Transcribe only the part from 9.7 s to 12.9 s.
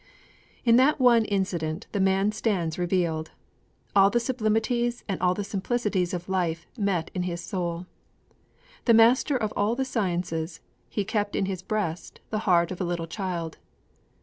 the sciences, he kept in his breast the heart of a